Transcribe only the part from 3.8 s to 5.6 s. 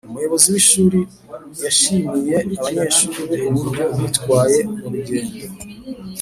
bitwaye murugendo